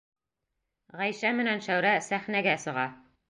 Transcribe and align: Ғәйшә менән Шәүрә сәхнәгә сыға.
Ғәйшә 1.01 1.31
менән 1.41 1.63
Шәүрә 1.67 1.93
сәхнәгә 2.09 2.59
сыға. 2.67 2.89